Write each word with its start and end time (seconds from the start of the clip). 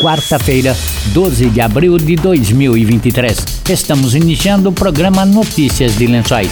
quarta-feira, 0.00 0.76
12 1.06 1.50
de 1.50 1.60
abril 1.60 1.96
de 1.98 2.16
2023. 2.16 3.44
Estamos 3.70 4.14
iniciando 4.14 4.68
o 4.70 4.72
programa 4.72 5.24
Notícias 5.24 5.96
de 5.96 6.06
Lençóis. 6.06 6.50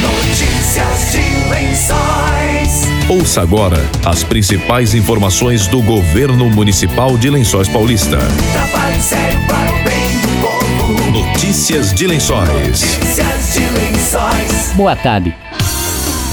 Notícias 0.00 1.12
de 1.12 1.50
Lençóis. 1.50 2.88
Ouça 3.08 3.42
agora 3.42 3.84
as 4.04 4.22
principais 4.22 4.94
informações 4.94 5.66
do 5.66 5.82
governo 5.82 6.48
municipal 6.48 7.18
de 7.18 7.28
Lençóis 7.28 7.68
Paulista. 7.68 8.18
Trabalho 8.52 9.02
sério 9.02 9.40
para 9.46 9.72
o 9.72 9.84
bem 9.84 10.20
do 10.20 10.28
povo. 10.40 11.10
Notícias 11.10 11.92
de 11.92 12.06
Lençóis. 12.06 12.48
Notícias 12.48 13.54
de 13.54 13.60
Lençóis. 13.60 14.72
Boa 14.74 14.94
tarde. 14.94 15.34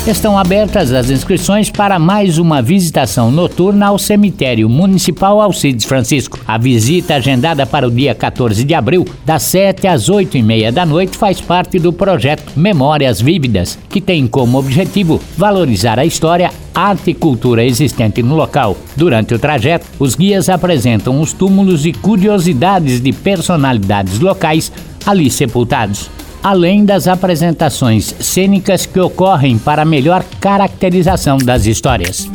Estão 0.08 0.38
abertas 0.38 0.94
as 0.94 1.10
inscrições 1.10 1.70
para 1.70 2.00
mais 2.00 2.38
uma 2.38 2.62
visitação 2.62 3.30
noturna 3.30 3.88
ao 3.88 4.00
cemitério 4.00 4.70
municipal 4.70 5.42
Alcides 5.42 5.84
Francisco. 5.84 6.40
A 6.48 6.58
visita 6.58 7.16
agendada 7.16 7.66
para 7.66 7.86
o 7.86 7.92
dia 7.92 8.16
14 8.16 8.64
de 8.64 8.74
abril, 8.74 9.06
das 9.26 9.44
7 9.44 9.86
às 9.86 10.08
8 10.08 10.38
e 10.38 10.42
meia 10.42 10.72
da 10.72 10.86
noite, 10.86 11.18
faz 11.18 11.42
parte 11.42 11.78
do 11.78 11.92
projeto 11.92 12.54
Memórias 12.56 13.20
Vívidas, 13.20 13.78
que 13.90 14.00
tem 14.00 14.26
como 14.28 14.58
objetivo 14.58 15.20
valorizar 15.36 16.00
a 16.00 16.06
história, 16.06 16.52
arte 16.74 17.12
e 17.12 17.14
cultura 17.14 17.66
existente 17.66 18.24
no 18.24 18.38
local. 18.38 18.78
Durante 18.96 19.34
o 19.34 19.40
trajeto, 19.40 19.88
os 20.00 20.16
guias 20.16 20.48
apresentam 20.48 21.20
os 21.20 21.34
túmulos 21.34 21.86
e 21.86 21.92
curiosidades 21.92 23.02
de 23.02 23.12
personalidades 23.12 24.22
locais 24.22 24.72
ali 25.06 25.30
sepultados 25.30 26.10
além 26.48 26.86
das 26.86 27.10
apresentações 27.10 28.16
cênicas 28.22 28.86
que 28.86 28.98
ocorrem 29.02 29.58
para 29.58 29.84
melhor 29.84 30.24
caracterização 30.40 31.38
das 31.38 31.66
histórias. 31.66 32.30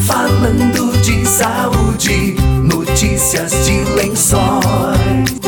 Falando 0.00 0.92
de 1.00 1.26
saúde, 1.26 2.36
notícias 2.62 3.50
de 3.64 3.82
lençóis. 3.94 5.40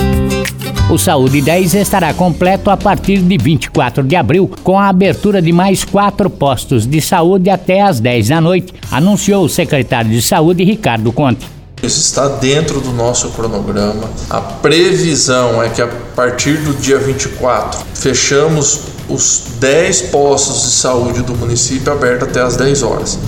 O 0.89 0.97
Saúde 0.97 1.43
10 1.43 1.75
estará 1.75 2.15
completo 2.15 2.71
a 2.71 2.79
partir 2.79 3.19
de 3.19 3.37
24 3.37 4.03
de 4.05 4.17
abril, 4.17 4.51
com 4.65 4.79
a 4.79 4.89
abertura 4.89 5.43
de 5.43 5.53
mais 5.53 5.85
quatro 5.85 6.31
postos 6.31 6.87
de 6.87 7.03
saúde 7.03 7.51
até 7.51 7.83
às 7.83 8.01
10 8.01 8.29
da 8.29 8.41
noite, 8.41 8.73
anunciou 8.91 9.45
o 9.45 9.51
secretário 9.51 10.11
de 10.11 10.23
Saúde 10.23 10.65
Ricardo 10.65 11.13
Conte. 11.13 11.47
Isso 11.83 12.01
está 12.01 12.27
dentro 12.27 12.81
do 12.81 12.91
nosso 12.93 13.29
cronograma. 13.33 14.09
A 14.31 14.41
previsão 14.41 15.63
é 15.63 15.69
que 15.69 15.83
a 15.83 16.06
partir 16.17 16.57
do 16.63 16.73
dia 16.73 16.99
24 16.99 17.85
fechamos 17.95 18.81
os 19.07 19.43
10 19.61 20.03
postos 20.03 20.63
de 20.63 20.71
saúde 20.71 21.21
do 21.21 21.35
município 21.35 21.93
abertos 21.93 22.29
até 22.29 22.41
as 22.41 22.57
10 22.57 22.83
horas. 22.83 23.19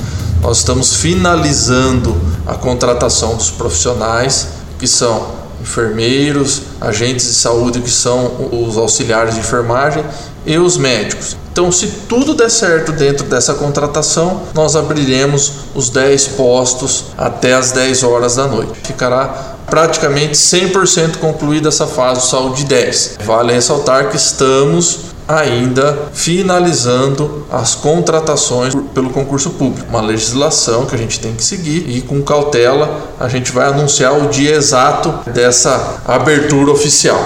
Nós 0.41 0.59
estamos 0.59 0.95
finalizando 0.95 2.17
a 2.47 2.55
contratação 2.55 3.37
dos 3.37 3.51
profissionais 3.51 4.49
que 4.79 4.89
são 4.89 5.37
enfermeiros, 5.61 6.63
agentes 6.81 7.27
de 7.27 7.35
saúde 7.35 7.81
que 7.81 7.91
são 7.91 8.49
os 8.53 8.79
auxiliares 8.79 9.35
de 9.35 9.41
enfermagem 9.41 10.03
e 10.47 10.57
os 10.57 10.79
médicos. 10.79 11.37
Então, 11.53 11.71
se 11.71 11.89
tudo 12.09 12.35
der 12.35 12.51
certo 12.51 12.93
dentro 12.93 13.27
dessa 13.27 13.53
contratação, 13.55 14.45
nós 14.55 14.77
abriremos 14.77 15.53
os 15.75 15.91
10 15.91 16.29
postos 16.29 17.07
até 17.19 17.53
as 17.53 17.73
10 17.73 18.03
horas 18.05 18.37
da 18.37 18.47
noite. 18.47 18.79
Ficará 18.85 19.58
praticamente 19.71 20.33
100% 20.33 21.17
concluída 21.19 21.69
essa 21.69 21.87
fase 21.87 22.21
do 22.21 22.27
Saúde 22.27 22.65
10. 22.65 23.19
Vale 23.25 23.53
ressaltar 23.53 24.09
que 24.11 24.17
estamos 24.17 25.09
ainda 25.29 26.09
finalizando 26.15 27.47
as 27.53 27.75
contratações 27.75 28.75
pelo 28.95 29.11
concurso 29.11 29.51
público. 29.51 29.87
Uma 29.91 30.01
legislação 30.01 30.87
que 30.87 30.95
a 30.95 30.99
gente 30.99 31.21
tem 31.21 31.35
que 31.35 31.45
seguir 31.45 31.85
e 31.87 32.01
com 32.01 32.23
cautela 32.23 33.13
a 33.21 33.29
gente 33.29 33.53
vai 33.53 33.69
anunciar 33.69 34.15
o 34.15 34.29
dia 34.29 34.55
exato 34.55 35.31
dessa 35.31 36.03
abertura 36.07 36.73
oficial. 36.73 37.21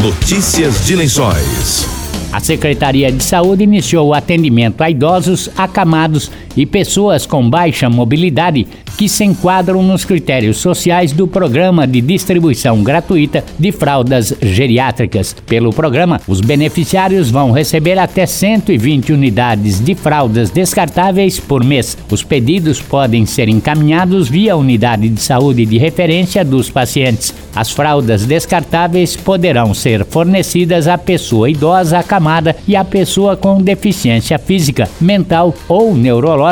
Notícias 0.00 0.86
de 0.86 0.96
Lençóis. 0.96 1.86
A 2.32 2.40
Secretaria 2.40 3.10
de 3.10 3.24
Saúde 3.24 3.64
iniciou 3.64 4.08
o 4.08 4.14
atendimento 4.14 4.82
a 4.82 4.90
idosos, 4.90 5.48
acamados 5.56 6.30
e 6.56 6.66
pessoas 6.66 7.26
com 7.26 7.48
baixa 7.48 7.88
mobilidade 7.88 8.66
que 8.98 9.08
se 9.08 9.22
enquadram 9.22 9.80
nos 9.80 10.04
critérios 10.04 10.56
sociais 10.56 11.12
do 11.12 11.28
Programa 11.28 11.86
de 11.86 12.00
Distribuição 12.00 12.82
Gratuita 12.82 13.44
de 13.56 13.70
Fraldas 13.70 14.34
Geriátricas. 14.42 15.36
Pelo 15.46 15.72
programa, 15.72 16.20
os 16.26 16.40
beneficiários 16.40 17.30
vão 17.30 17.52
receber 17.52 17.96
até 17.96 18.26
120 18.26 19.12
unidades 19.12 19.78
de 19.78 19.94
fraldas 19.94 20.50
descartáveis 20.50 21.38
por 21.38 21.62
mês. 21.62 21.96
Os 22.10 22.24
pedidos 22.24 22.80
podem 22.82 23.24
ser 23.24 23.48
encaminhados 23.48 24.28
via 24.28 24.56
unidade 24.56 25.08
de 25.08 25.20
saúde 25.20 25.64
de 25.64 25.78
referência 25.78 26.44
dos 26.44 26.68
pacientes. 26.68 27.32
As 27.54 27.70
fraldas 27.70 28.26
descartáveis 28.26 29.16
poderão 29.16 29.72
ser 29.72 30.04
fornecidas 30.04 30.88
à 30.88 30.98
pessoa 30.98 31.48
idosa 31.48 31.98
acamada 32.00 32.56
e 32.66 32.74
à 32.74 32.84
pessoa 32.84 33.36
com 33.36 33.62
deficiência 33.62 34.38
física, 34.40 34.88
mental 35.00 35.54
ou 35.68 35.94
neurológica 35.94 36.47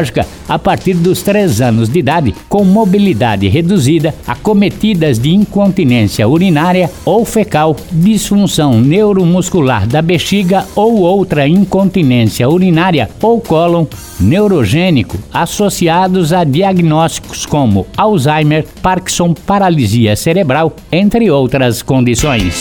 a 0.49 0.59
partir 0.59 0.95
dos 0.95 1.23
3 1.23 1.61
anos 1.61 1.89
de 1.89 1.99
idade 1.99 2.35
com 2.49 2.65
mobilidade 2.65 3.49
reduzida, 3.49 4.15
acometidas 4.27 5.19
de 5.19 5.35
incontinência 5.35 6.29
urinária 6.29 6.91
ou 7.05 7.25
fecal, 7.25 7.77
disfunção 7.91 8.81
neuromuscular 8.81 9.87
da 9.87 10.03
bexiga 10.03 10.67
ou 10.75 11.01
outra 11.01 11.49
incontinência 11.49 12.49
urinária 12.49 13.09
ou 13.23 13.41
cólon 13.41 13.87
neurogênico 14.21 15.19
associados 15.33 16.33
a 16.33 16.45
diagnósticos 16.45 17.47
como 17.47 17.87
Alzheimer, 17.97 18.65
Parkinson, 18.83 19.35
paralisia 19.35 20.17
cerebral, 20.17 20.75
entre 20.91 21.31
outras 21.31 21.83
condições. 21.83 22.61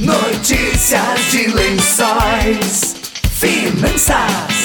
Notícias 0.00 1.30
de 1.30 1.48
lençóis. 1.48 2.96
Finanças. 3.30 4.63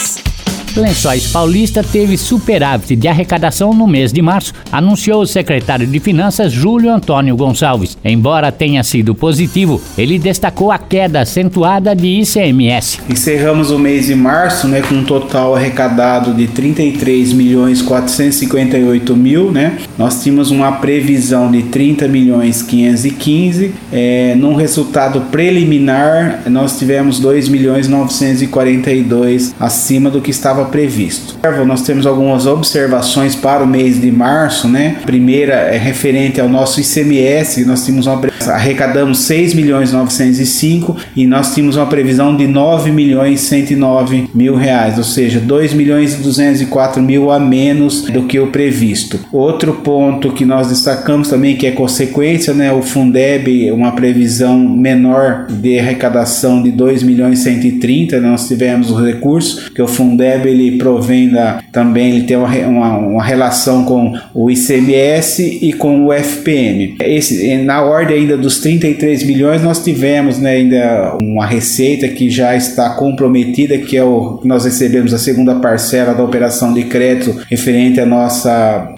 Lençóis 0.76 1.28
Paulista 1.28 1.84
teve 1.84 2.18
superávit 2.18 2.96
de 2.96 3.08
arrecadação 3.08 3.74
no 3.74 3.88
mês 3.88 4.14
de 4.14 4.22
março, 4.22 4.54
anunciou 4.72 5.22
o 5.22 5.28
secretário 5.28 5.88
de 5.88 6.00
Finanças 6.00 6.52
Júlio 6.52 6.92
Antônio 6.92 7.36
Gonçalves. 7.36 7.98
Embora 8.04 8.52
tenha 8.52 8.84
sido 8.84 9.16
positivo, 9.16 9.82
ele 9.98 10.20
destacou 10.20 10.72
a 10.72 10.78
queda 10.78 11.22
acentuada 11.22 11.96
de 11.96 12.08
ICMS. 12.22 13.00
Encerramos 13.10 13.72
o 13.72 13.80
mês 13.80 14.06
de 14.06 14.16
março 14.16 14.68
né, 14.68 14.82
com 14.82 14.96
um 14.96 15.04
total 15.04 15.56
arrecadado 15.56 16.34
de 16.34 16.48
33 16.48 17.34
milhões 17.34 17.82
458 17.82 19.16
mil. 19.16 19.52
Né? 19.52 19.78
Nós 19.98 20.22
tínhamos 20.22 20.52
uma 20.52 20.74
previsão 20.74 21.52
de 21.52 21.64
30 21.64 22.08
milhões 22.08 22.62
515. 22.62 23.74
É, 23.92 24.36
num 24.36 24.56
resultado 24.56 25.22
preliminar, 25.32 26.44
nós 26.48 26.78
tivemos 26.78 27.20
2 27.20 27.50
milhões 27.50 27.88
942 27.88 29.56
acima 29.60 30.10
do 30.10 30.22
que 30.22 30.32
estava 30.32 30.59
estava 30.60 30.66
previsto. 30.66 31.38
Nós 31.66 31.82
temos 31.84 32.06
algumas 32.06 32.46
observações 32.46 33.36
para 33.36 33.64
o 33.64 33.68
mês 33.68 34.00
de 34.00 34.12
março, 34.12 34.68
né? 34.68 34.98
A 35.02 35.06
primeira 35.06 35.54
é 35.54 35.78
referente 35.78 36.40
ao 36.42 36.50
nosso 36.50 36.80
ICMS, 36.80 37.66
nós 37.66 37.86
tínhamos 37.86 38.08
uma 38.08 38.20
arrecadamos 38.48 39.20
6 39.20 39.54
milhões 39.54 39.92
905 39.92 40.98
e 41.16 41.26
nós 41.26 41.54
tínhamos 41.54 41.76
uma 41.76 41.86
previsão 41.86 42.36
de 42.36 42.48
9 42.48 42.92
milhões 42.92 43.42
109 43.42 44.30
mil 44.34 44.56
reais, 44.56 44.98
ou 44.98 45.04
seja, 45.04 45.40
2 45.40 45.74
milhões 45.74 46.14
e 46.14 46.18
204 46.18 47.02
mil 47.02 47.32
a 47.32 47.40
menos 47.40 48.04
do 48.04 48.24
que 48.24 48.40
o 48.40 48.48
previsto. 48.48 49.20
Outro 49.32 49.74
ponto 49.74 50.32
que 50.32 50.46
nós 50.46 50.70
destacamos 50.70 51.28
também 51.30 51.56
que 51.56 51.68
é 51.68 51.72
consequência, 51.72 52.54
né, 52.54 52.72
o 52.72 52.82
Fundeb, 52.82 53.72
uma 53.72 53.92
previsão 53.92 54.58
menor 54.58 55.48
de 55.50 55.80
arrecadação 55.80 56.62
de 56.62 56.72
2 56.72 57.04
milhões 57.04 57.40
130, 57.40 58.20
nós 58.20 58.48
tivemos 58.48 58.92
o 58.92 58.96
recurso 58.96 59.72
que 59.72 59.82
o 59.82 59.88
Fundeb 59.88 60.49
ele 60.50 60.78
provém 60.78 61.30
da, 61.30 61.62
também 61.72 62.16
ele 62.16 62.24
tem 62.26 62.38
uma, 62.38 62.50
uma, 62.50 62.98
uma 62.98 63.24
relação 63.24 63.84
com 63.84 64.14
o 64.34 64.50
ICMS 64.50 65.60
e 65.62 65.74
com 65.74 66.06
o 66.06 66.14
FPM. 66.14 66.96
Esse, 67.02 67.58
na 67.58 67.82
ordem 67.82 68.20
ainda 68.20 68.38
dos 68.38 68.60
33 68.60 69.24
milhões, 69.24 69.62
nós 69.62 69.84
tivemos 69.84 70.38
né, 70.40 70.52
ainda 70.52 71.18
uma 71.22 71.46
receita 71.46 72.08
que 72.08 72.30
já 72.30 72.56
está 72.56 72.92
comprometida, 72.92 73.78
que 73.78 73.98
é 73.98 74.04
o 74.04 74.40
nós 74.44 74.66
recebemos 74.66 75.14
a 75.14 75.18
segunda 75.18 75.56
parcela 75.56 76.14
da 76.14 76.24
operação 76.24 76.74
de 76.74 76.84
crédito 76.84 77.36
referente 77.50 78.00
ao 78.00 78.08
nosso 78.08 78.48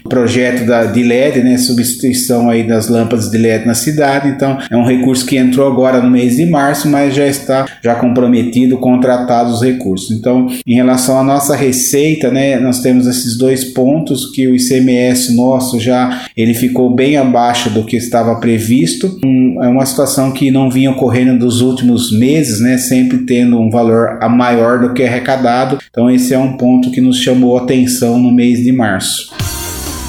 projeto 0.07 0.65
da, 0.65 0.85
de 0.85 1.03
LED, 1.03 1.41
né, 1.41 1.57
substituição 1.57 2.49
aí 2.49 2.63
das 2.63 2.87
lâmpadas 2.87 3.29
de 3.29 3.37
LED 3.37 3.65
na 3.65 3.73
cidade. 3.73 4.29
Então, 4.29 4.57
é 4.69 4.77
um 4.77 4.85
recurso 4.85 5.25
que 5.25 5.37
entrou 5.37 5.67
agora 5.67 6.01
no 6.01 6.09
mês 6.09 6.37
de 6.37 6.45
março, 6.45 6.89
mas 6.89 7.13
já 7.13 7.27
está 7.27 7.65
já 7.83 7.95
comprometido, 7.95 8.77
contratado 8.77 9.51
os 9.51 9.61
recursos. 9.61 10.11
Então, 10.11 10.47
em 10.65 10.75
relação 10.75 11.19
à 11.19 11.23
nossa 11.41 11.55
receita, 11.55 12.29
né, 12.29 12.59
nós 12.59 12.81
temos 12.81 13.07
esses 13.07 13.35
dois 13.35 13.63
pontos 13.63 14.29
que 14.29 14.47
o 14.47 14.55
ICMS 14.55 15.35
nosso 15.35 15.79
já 15.79 16.21
ele 16.37 16.53
ficou 16.53 16.93
bem 16.93 17.17
abaixo 17.17 17.71
do 17.71 17.83
que 17.83 17.97
estava 17.97 18.35
previsto. 18.35 19.19
Um, 19.25 19.57
é 19.63 19.67
uma 19.67 19.83
situação 19.87 20.31
que 20.31 20.51
não 20.51 20.69
vinha 20.69 20.91
ocorrendo 20.91 21.43
nos 21.43 21.61
últimos 21.61 22.11
meses, 22.11 22.59
né, 22.61 22.77
sempre 22.77 23.19
tendo 23.19 23.59
um 23.59 23.71
valor 23.71 24.19
a 24.21 24.29
maior 24.29 24.79
do 24.79 24.93
que 24.93 25.03
arrecadado. 25.03 25.79
Então, 25.89 26.11
esse 26.11 26.31
é 26.31 26.37
um 26.37 26.55
ponto 26.57 26.91
que 26.91 27.01
nos 27.01 27.17
chamou 27.17 27.57
atenção 27.57 28.19
no 28.19 28.31
mês 28.31 28.59
de 28.59 28.71
março. 28.71 29.33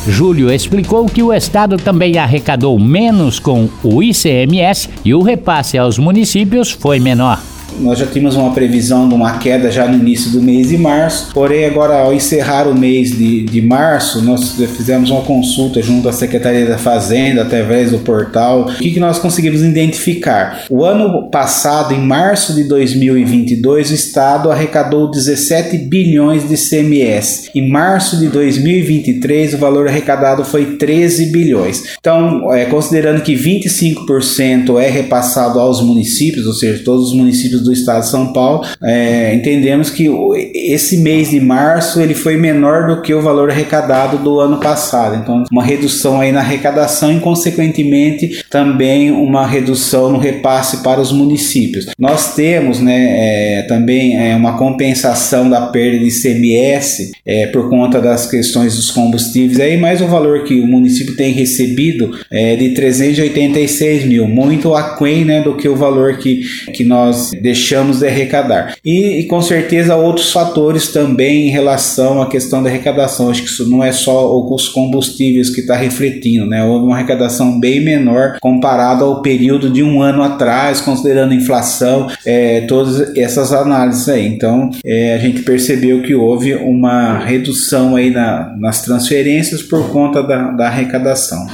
Júlio 0.06 0.52
explicou 0.52 1.06
que 1.06 1.22
o 1.22 1.32
Estado 1.32 1.78
também 1.78 2.18
arrecadou 2.18 2.78
menos 2.78 3.38
com 3.38 3.70
o 3.82 4.02
ICMS 4.02 4.90
e 5.02 5.14
o 5.14 5.22
repasse 5.22 5.78
aos 5.78 5.96
municípios 5.96 6.70
foi 6.70 7.00
menor. 7.00 7.40
Nós 7.80 7.98
já 7.98 8.06
tínhamos 8.06 8.36
uma 8.36 8.52
previsão 8.52 9.08
de 9.08 9.14
uma 9.14 9.38
queda 9.38 9.70
já 9.70 9.86
no 9.86 9.98
início 9.98 10.30
do 10.30 10.42
mês 10.42 10.68
de 10.68 10.78
março, 10.78 11.30
porém 11.32 11.64
agora 11.64 11.94
ao 11.94 12.12
encerrar 12.12 12.68
o 12.68 12.78
mês 12.78 13.10
de, 13.10 13.42
de 13.42 13.62
março, 13.62 14.22
nós 14.22 14.52
fizemos 14.76 15.10
uma 15.10 15.22
consulta 15.22 15.82
junto 15.82 16.08
à 16.08 16.12
Secretaria 16.12 16.66
da 16.66 16.78
Fazenda 16.78 17.42
através 17.42 17.90
do 17.90 17.98
portal. 17.98 18.62
O 18.62 18.74
que, 18.74 18.92
que 18.92 19.00
nós 19.00 19.18
conseguimos 19.18 19.62
identificar? 19.62 20.64
O 20.70 20.84
ano 20.84 21.30
passado, 21.30 21.94
em 21.94 22.00
março 22.00 22.54
de 22.54 22.64
2022, 22.64 23.90
o 23.90 23.94
Estado 23.94 24.50
arrecadou 24.50 25.10
17 25.10 25.78
bilhões 25.78 26.48
de 26.48 26.56
CMS. 26.56 27.50
Em 27.54 27.68
março 27.68 28.18
de 28.18 28.28
2023, 28.28 29.54
o 29.54 29.58
valor 29.58 29.88
arrecadado 29.88 30.44
foi 30.44 30.76
13 30.76 31.26
bilhões. 31.26 31.96
Então, 31.98 32.52
é, 32.52 32.64
considerando 32.66 33.22
que 33.22 33.34
25% 33.34 34.80
é 34.80 34.88
repassado 34.88 35.58
aos 35.58 35.82
municípios, 35.82 36.46
ou 36.46 36.52
seja, 36.52 36.82
todos 36.84 37.08
os 37.08 37.14
municípios 37.14 37.61
do 37.62 37.72
estado 37.72 38.00
de 38.00 38.08
São 38.08 38.32
Paulo, 38.32 38.66
é, 38.82 39.34
entendemos 39.34 39.90
que 39.90 40.08
esse 40.54 40.98
mês 40.98 41.30
de 41.30 41.40
março 41.40 42.00
ele 42.00 42.14
foi 42.14 42.36
menor 42.36 42.86
do 42.86 43.02
que 43.02 43.14
o 43.14 43.22
valor 43.22 43.50
arrecadado 43.50 44.18
do 44.18 44.40
ano 44.40 44.58
passado. 44.58 45.16
Então, 45.16 45.44
uma 45.50 45.62
redução 45.62 46.20
aí 46.20 46.32
na 46.32 46.40
arrecadação 46.40 47.12
e, 47.12 47.20
consequentemente, 47.20 48.44
também 48.50 49.10
uma 49.10 49.46
redução 49.46 50.10
no 50.12 50.18
repasse 50.18 50.82
para 50.82 51.00
os 51.00 51.12
municípios. 51.12 51.86
Nós 51.98 52.34
temos 52.34 52.80
né, 52.80 53.58
é, 53.58 53.62
também 53.62 54.16
é, 54.18 54.34
uma 54.36 54.56
compensação 54.58 55.48
da 55.48 55.62
perda 55.66 55.98
de 55.98 56.10
CMS 56.10 57.12
é, 57.24 57.46
por 57.48 57.68
conta 57.68 58.00
das 58.00 58.26
questões 58.26 58.76
dos 58.76 58.90
combustíveis, 58.90 59.60
aí 59.60 59.76
mais 59.76 60.00
o 60.00 60.06
valor 60.06 60.44
que 60.44 60.60
o 60.60 60.66
município 60.66 61.16
tem 61.16 61.32
recebido 61.32 62.12
é 62.30 62.56
de 62.56 62.70
386 62.70 64.04
mil, 64.04 64.26
muito 64.26 64.74
aquém 64.74 65.24
né, 65.24 65.40
do 65.40 65.54
que 65.54 65.68
o 65.68 65.76
valor 65.76 66.16
que, 66.18 66.42
que 66.72 66.84
nós 66.84 67.30
deixamos 67.52 67.98
de 67.98 68.06
arrecadar. 68.06 68.74
E, 68.84 69.20
e, 69.20 69.24
com 69.26 69.42
certeza 69.42 69.94
outros 69.94 70.32
fatores 70.32 70.88
também 70.88 71.48
em 71.48 71.50
relação 71.50 72.22
à 72.22 72.28
questão 72.28 72.62
da 72.62 72.70
arrecadação. 72.70 73.30
Acho 73.30 73.42
que 73.42 73.48
isso 73.48 73.68
não 73.68 73.84
é 73.84 73.92
só 73.92 74.34
os 74.50 74.68
combustíveis 74.68 75.50
que 75.50 75.60
está 75.60 75.76
refletindo, 75.76 76.46
né? 76.46 76.64
Houve 76.64 76.86
uma 76.86 76.96
arrecadação 76.96 77.60
bem 77.60 77.80
menor 77.80 78.38
comparado 78.40 79.04
ao 79.04 79.20
período 79.20 79.70
de 79.70 79.82
um 79.82 80.00
ano 80.00 80.22
atrás, 80.22 80.80
considerando 80.80 81.34
inflação, 81.34 82.08
é, 82.24 82.62
todas 82.62 83.14
essas 83.16 83.52
análises 83.52 84.08
aí. 84.08 84.26
Então 84.26 84.70
é, 84.84 85.14
a 85.14 85.18
gente 85.18 85.42
percebeu 85.42 86.02
que 86.02 86.14
houve 86.14 86.54
uma 86.54 87.18
redução 87.18 87.96
aí 87.96 88.10
na, 88.10 88.54
nas 88.58 88.82
transferências 88.82 89.62
por 89.62 89.90
conta 89.90 90.22
da, 90.22 90.50
da 90.52 90.66
arrecadação. 90.68 91.46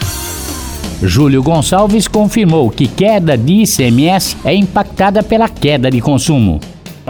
Júlio 1.02 1.42
Gonçalves 1.44 2.08
confirmou 2.08 2.70
que 2.70 2.88
queda 2.88 3.36
de 3.36 3.62
ICMS 3.62 4.36
é 4.44 4.52
impactada 4.52 5.22
pela 5.22 5.48
queda 5.48 5.90
de 5.90 6.00
consumo. 6.00 6.58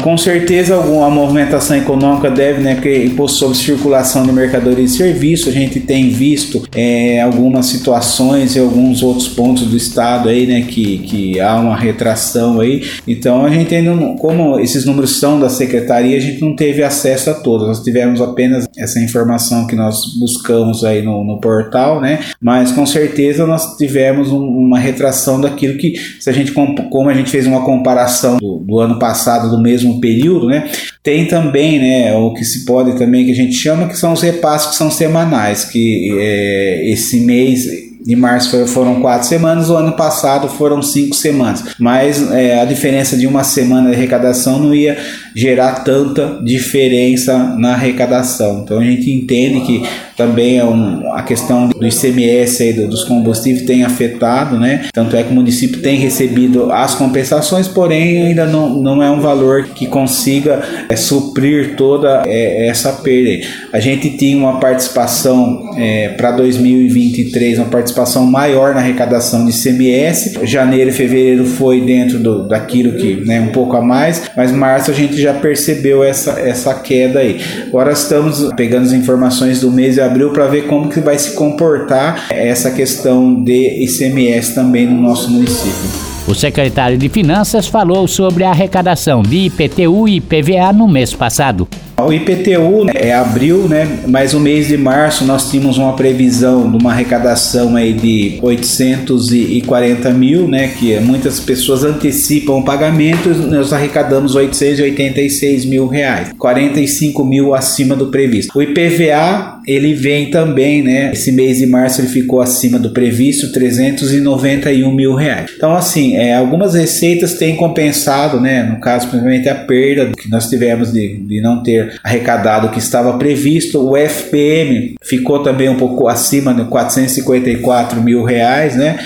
Com 0.03 0.17
certeza, 0.17 0.75
alguma 0.75 1.11
movimentação 1.11 1.77
econômica 1.77 2.31
deve, 2.31 2.63
né, 2.63 2.75
porque 2.75 3.05
imposto 3.05 3.39
sobre 3.39 3.57
circulação 3.57 4.25
de 4.25 4.33
mercadorias 4.33 4.93
e 4.93 4.97
serviços, 4.97 5.49
a 5.49 5.51
gente 5.53 5.81
tem 5.81 6.09
visto 6.09 6.63
é, 6.75 7.21
algumas 7.21 7.67
situações 7.67 8.55
e 8.55 8.59
alguns 8.59 9.03
outros 9.03 9.29
pontos 9.29 9.65
do 9.67 9.77
estado 9.77 10.29
aí, 10.29 10.47
né, 10.47 10.63
que, 10.63 10.99
que 10.99 11.41
há 11.41 11.57
uma 11.57 11.77
retração 11.77 12.61
aí. 12.61 12.83
Então, 13.07 13.45
a 13.45 13.51
gente 13.51 13.75
ainda, 13.75 13.95
não, 13.95 14.17
como 14.17 14.59
esses 14.59 14.85
números 14.85 15.19
são 15.19 15.39
da 15.39 15.49
secretaria, 15.49 16.17
a 16.17 16.21
gente 16.21 16.41
não 16.41 16.55
teve 16.55 16.83
acesso 16.83 17.31
a 17.31 17.35
todos. 17.35 17.67
Nós 17.67 17.83
tivemos 17.83 18.21
apenas 18.21 18.67
essa 18.77 19.01
informação 19.01 19.67
que 19.67 19.77
nós 19.77 20.19
buscamos 20.19 20.85
aí 20.85 21.03
no, 21.03 21.25
no 21.25 21.41
portal, 21.41 22.01
né, 22.01 22.21
mas 22.41 22.73
com 22.73 22.87
certeza 22.87 23.47
nós 23.47 23.77
tivemos 23.77 24.31
um, 24.33 24.43
uma 24.43 24.79
retração 24.79 25.41
daquilo 25.41 25.77
que, 25.77 25.95
se 26.21 26.31
a 26.31 26.33
gente, 26.33 26.53
como 26.53 27.09
a 27.09 27.15
gente 27.15 27.31
fez 27.31 27.47
uma 27.47 27.65
comparação 27.65 28.39
do, 28.39 28.59
do 28.59 28.79
ano 28.79 28.99
passado, 28.99 29.51
do 29.51 29.61
mesmo 29.61 29.88
mesmo 29.89 30.01
período, 30.01 30.47
né? 30.47 30.71
Tem 31.03 31.27
também, 31.27 31.79
né, 31.79 32.15
o 32.15 32.33
que 32.35 32.45
se 32.45 32.65
pode 32.65 32.99
também 32.99 33.25
que 33.25 33.33
a 33.33 33.35
gente 33.35 33.55
chama 33.55 33.89
que 33.89 33.97
são 33.97 34.13
os 34.13 34.23
repasses 34.23 34.71
que 34.71 34.77
são 34.77 34.91
semanais, 34.91 35.65
que 35.65 36.17
é, 36.19 36.91
esse 36.91 37.21
mês 37.21 37.89
de 38.05 38.17
março 38.17 38.67
foram 38.69 39.01
quatro 39.01 39.29
semanas, 39.29 39.69
o 39.69 39.77
ano 39.77 39.93
passado 39.93 40.49
foram 40.49 40.81
cinco 40.81 41.15
semanas. 41.15 41.65
Mas 41.79 42.31
é, 42.33 42.61
a 42.61 42.65
diferença 42.65 43.17
de 43.17 43.27
uma 43.27 43.45
semana 43.45 43.91
de 43.91 43.97
arrecadação 43.97 44.59
não 44.59 44.75
ia 44.75 44.97
gerar 45.35 45.85
tanta 45.85 46.41
diferença 46.43 47.37
na 47.59 47.75
arrecadação. 47.75 48.63
Então 48.65 48.79
a 48.79 48.85
gente 48.85 49.11
entende 49.11 49.61
que 49.61 49.83
também 50.19 50.59
é 50.59 50.65
um, 50.65 51.15
a 51.15 51.23
questão 51.23 51.69
do 51.69 51.87
ICMS 51.87 52.65
aí, 52.65 52.73
do, 52.73 52.89
dos 52.89 53.05
combustíveis 53.05 53.65
tem 53.65 53.85
afetado, 53.85 54.59
né? 54.59 54.89
Tanto 54.93 55.17
é 55.17 55.23
que 55.23 55.31
o 55.31 55.35
município 55.35 55.81
tem 55.81 55.97
recebido 55.97 56.73
as 56.73 56.97
compensações, 56.97 57.69
porém 57.69 58.27
ainda 58.27 58.45
não, 58.45 58.71
não 58.71 59.01
é 59.01 59.09
um 59.09 59.21
valor 59.21 59.69
que 59.69 59.87
consiga 59.87 60.61
é, 60.89 60.97
suprir 60.97 61.77
toda 61.77 62.25
é, 62.27 62.67
essa 62.67 62.93
perda. 62.95 63.47
A 63.73 63.79
gente 63.79 64.11
tinha 64.17 64.37
uma 64.37 64.59
participação 64.59 65.71
é, 65.77 66.09
para 66.11 66.33
2023, 66.33 67.59
uma 67.59 67.69
participação 67.69 68.27
maior 68.27 68.75
na 68.75 68.81
arrecadação 68.81 69.45
de 69.47 69.53
ICMS. 69.53 70.41
Janeiro 70.43 70.91
e 70.91 70.93
fevereiro 70.93 71.45
foi 71.45 71.81
dentro 71.83 72.19
do, 72.19 72.49
daquilo 72.49 72.95
que, 72.95 73.23
né, 73.25 73.41
um 73.41 73.53
pouco 73.53 73.77
a 73.77 73.81
mais, 73.81 74.29
mas 74.37 74.51
março 74.51 74.91
a 74.91 74.95
gente 74.95 75.21
já 75.21 75.35
percebeu 75.35 76.03
essa, 76.03 76.41
essa 76.41 76.75
queda 76.75 77.21
aí. 77.21 77.41
Agora 77.69 77.93
estamos 77.93 78.53
pegando 78.57 78.87
as 78.87 78.93
informações 78.93 79.61
do 79.61 79.71
mês 79.71 79.95
de 79.95 80.08
abril 80.09 80.31
para 80.31 80.47
ver 80.47 80.67
como 80.67 80.89
que 80.89 81.01
vai 81.01 81.19
se 81.19 81.33
comportar 81.33 82.27
essa 82.31 82.71
questão 82.71 83.43
de 83.43 83.85
ICMS 83.85 84.55
também 84.55 84.87
no 84.87 85.01
nosso 85.01 85.31
município. 85.31 86.09
O 86.29 86.35
secretário 86.35 86.99
de 86.99 87.09
Finanças 87.09 87.67
falou 87.67 88.07
sobre 88.07 88.45
a 88.45 88.51
arrecadação 88.51 89.23
de 89.23 89.47
IPTU 89.47 90.07
e 90.07 90.17
IPVA 90.17 90.75
no 90.75 90.87
mês 90.87 91.15
passado. 91.15 91.67
O 92.01 92.13
IPTU 92.13 92.85
né, 92.85 92.93
é 92.95 93.15
abril, 93.15 93.67
né? 93.67 94.01
Mas 94.07 94.33
o 94.33 94.39
mês 94.39 94.69
de 94.69 94.77
março 94.77 95.25
nós 95.25 95.51
tínhamos 95.51 95.79
uma 95.79 95.95
previsão 95.95 96.71
de 96.71 96.77
uma 96.77 96.93
arrecadação 96.93 97.75
aí 97.75 97.93
de 97.93 98.39
840 98.41 100.11
mil, 100.11 100.47
né? 100.47 100.69
Que 100.69 101.01
muitas 101.01 101.41
pessoas 101.41 101.83
antecipam 101.83 102.59
o 102.59 102.63
pagamento, 102.63 103.31
nós 103.31 103.73
arrecadamos 103.73 104.37
886 104.37 105.65
mil 105.65 105.89
reais, 105.89 106.29
45 106.39 107.25
mil 107.25 107.53
acima 107.53 107.97
do 107.97 108.07
previsto. 108.07 108.57
O 108.57 108.63
IPVA 108.63 109.58
ele 109.69 109.93
vem 109.93 110.31
também, 110.31 110.83
né? 110.83 111.11
Esse 111.13 111.31
mês 111.31 111.59
de 111.59 111.67
março 111.67 112.01
ele 112.01 112.09
ficou 112.09 112.41
acima 112.41 112.79
do 112.79 112.91
previsto, 112.91 113.53
391 113.53 114.91
mil 114.91 115.15
reais. 115.15 115.51
Então 115.55 115.77
assim, 115.77 116.17
é, 116.17 116.35
algumas 116.35 116.73
receitas 116.73 117.35
têm 117.35 117.55
compensado, 117.55 118.41
né? 118.41 118.63
No 118.63 118.81
caso, 118.81 119.09
principalmente 119.09 119.47
a 119.47 119.55
perda 119.55 120.11
que 120.17 120.31
nós 120.31 120.49
tivemos 120.49 120.91
de, 120.91 121.19
de 121.19 121.43
não 121.43 121.63
ter 121.63 122.01
arrecadado 122.03 122.69
o 122.69 122.71
que 122.71 122.79
estava 122.79 123.19
previsto. 123.19 123.87
O 123.87 123.95
FPM 123.95 124.95
ficou 125.03 125.43
também 125.43 125.69
um 125.69 125.77
pouco 125.77 126.09
acima 126.09 126.55
de 126.55 126.65
454 126.65 128.03
mil 128.03 128.25
reais, 128.25 128.75
né? 128.75 128.99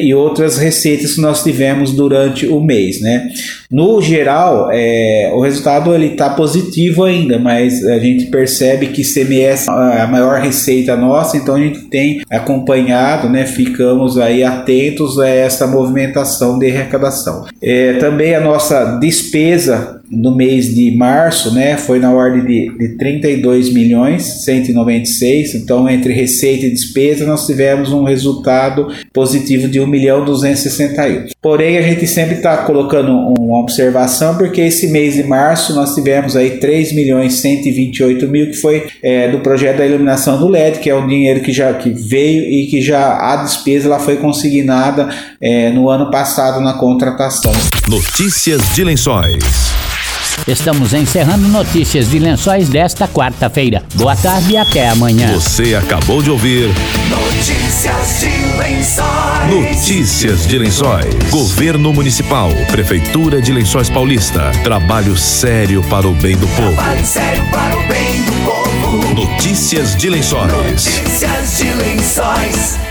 E 0.00 0.14
outras 0.14 0.56
receitas 0.56 1.14
que 1.14 1.20
nós 1.20 1.42
tivemos 1.42 1.92
durante 1.92 2.46
o 2.46 2.60
mês, 2.60 3.00
né? 3.00 3.28
No 3.70 4.00
geral, 4.00 4.68
é, 4.72 5.30
o 5.34 5.40
resultado 5.40 5.94
ele 5.94 6.08
está 6.08 6.30
positivo 6.30 7.04
ainda, 7.04 7.38
mas 7.38 7.84
a 7.86 7.98
gente 7.98 8.26
percebe 8.26 8.88
que 8.88 9.02
CMS 9.02 9.68
é 9.68 10.00
a 10.00 10.06
maior 10.06 10.40
receita 10.40 10.96
nossa, 10.96 11.36
então 11.36 11.54
a 11.54 11.60
gente 11.60 11.82
tem 11.82 12.22
acompanhado, 12.30 13.28
né? 13.28 13.44
Ficamos 13.44 14.18
aí 14.18 14.42
atentos 14.42 15.18
a 15.18 15.28
essa 15.28 15.66
movimentação 15.66 16.58
de 16.58 16.70
arrecadação. 16.70 17.46
É, 17.60 17.94
também 17.94 18.34
a 18.34 18.40
nossa 18.40 18.98
despesa 18.98 19.97
no 20.10 20.34
mês 20.34 20.74
de 20.74 20.96
março, 20.96 21.52
né, 21.54 21.76
foi 21.76 21.98
na 21.98 22.12
ordem 22.12 22.44
de, 22.44 22.78
de 22.78 22.96
32 22.96 23.72
milhões 23.72 24.22
196, 24.44 25.54
então 25.54 25.88
entre 25.88 26.12
receita 26.12 26.66
e 26.66 26.70
despesa 26.70 27.26
nós 27.26 27.46
tivemos 27.46 27.92
um 27.92 28.04
resultado 28.04 28.88
positivo 29.12 29.68
de 29.68 29.80
1 29.80 29.86
milhão 29.86 30.24
261. 30.24 31.26
Porém, 31.42 31.78
a 31.78 31.82
gente 31.82 32.06
sempre 32.06 32.36
está 32.36 32.58
colocando 32.58 33.12
uma 33.38 33.60
observação, 33.60 34.36
porque 34.36 34.60
esse 34.60 34.88
mês 34.88 35.14
de 35.14 35.24
março 35.24 35.74
nós 35.74 35.94
tivemos 35.94 36.36
aí 36.36 36.58
3 36.58 36.92
milhões 36.92 37.34
128 37.34 38.28
mil, 38.28 38.46
que 38.46 38.56
foi 38.56 38.86
é, 39.02 39.28
do 39.28 39.40
projeto 39.40 39.78
da 39.78 39.86
iluminação 39.86 40.38
do 40.38 40.48
LED, 40.48 40.78
que 40.78 40.90
é 40.90 40.94
um 40.94 41.06
dinheiro 41.06 41.40
que 41.40 41.52
já 41.52 41.72
que 41.74 41.90
veio 41.90 42.42
e 42.42 42.66
que 42.66 42.80
já 42.80 43.32
a 43.32 43.36
despesa 43.44 43.86
ela 43.86 43.98
foi 43.98 44.16
consignada 44.16 45.08
é, 45.40 45.70
no 45.70 45.88
ano 45.88 46.10
passado 46.10 46.60
na 46.60 46.74
contratação. 46.74 47.52
Notícias 47.88 48.60
de 48.74 48.84
Lençóis. 48.84 49.97
Estamos 50.46 50.94
encerrando 50.94 51.48
notícias 51.48 52.10
de 52.10 52.18
lençóis 52.18 52.68
desta 52.68 53.06
quarta-feira. 53.06 53.82
Boa 53.94 54.16
tarde 54.16 54.52
e 54.52 54.56
até 54.56 54.88
amanhã. 54.88 55.32
Você 55.32 55.74
acabou 55.74 56.22
de 56.22 56.30
ouvir 56.30 56.68
Notícias 57.08 58.20
de 58.20 58.58
lençóis. 58.58 59.28
Notícias 59.48 60.46
de 60.46 60.58
Lençóis. 60.58 61.14
Governo 61.30 61.92
Municipal. 61.92 62.50
Prefeitura 62.70 63.40
de 63.40 63.52
Lençóis 63.52 63.88
Paulista. 63.88 64.50
Trabalho 64.62 65.16
sério 65.16 65.82
para 65.84 66.08
o 66.08 66.14
bem 66.14 66.36
do 66.36 66.48
povo. 66.48 66.74
Trabalho 66.74 67.06
sério 67.06 67.44
para 67.50 67.76
o 67.76 67.88
bem 67.88 68.22
do 68.22 68.32
povo. 68.44 69.14
Notícias 69.14 69.96
de 69.96 70.10
Lençóis. 70.10 70.52
Notícias 70.52 71.58
de 71.58 71.72
lençóis. 71.74 72.87